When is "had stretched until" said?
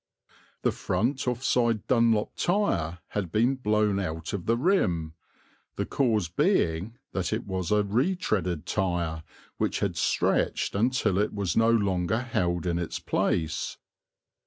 9.79-11.19